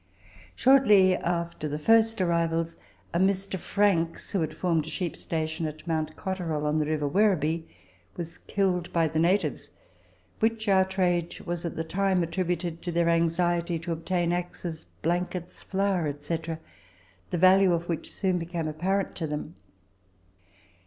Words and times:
Shortly 0.55 1.15
after 1.15 1.67
the 1.67 1.77
first 1.77 2.19
arrivals, 2.21 2.75
a 3.13 3.19
Mr. 3.19 3.59
Franks, 3.59 4.31
who 4.31 4.41
had 4.41 4.57
formed 4.57 4.87
a 4.87 4.89
sheep 4.89 5.15
station 5.15 5.67
at 5.67 5.85
Mount 5.85 6.15
Cotterill, 6.15 6.65
on 6.65 6.79
the 6.79 6.87
river 6.87 7.07
Werribee, 7.07 7.65
was 8.17 8.39
killed 8.39 8.91
by 8.91 9.07
the 9.07 9.19
natives, 9.19 9.69
which 10.39 10.67
outrage 10.67 11.41
was 11.41 11.65
at 11.65 11.75
the 11.75 11.83
time 11.83 12.23
attributed 12.23 12.81
to 12.81 12.91
their 12.91 13.09
anxiety 13.09 13.77
to 13.77 13.91
obtain 13.91 14.33
axes, 14.33 14.87
blankets, 15.03 15.61
flour, 15.61 16.11
&c., 16.17 16.39
the 17.29 17.37
value 17.37 17.71
of 17.71 17.87
which 17.87 18.11
soon 18.11 18.39
became 18.39 18.67
apparent 18.67 19.13
to 19.17 19.27
them. 19.27 19.53